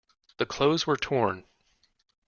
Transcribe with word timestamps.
The 0.37 0.47
clothes 0.47 0.87
were 0.87 0.97
torn. 0.97 1.45